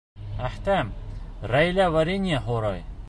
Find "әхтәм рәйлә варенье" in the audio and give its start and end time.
0.47-2.41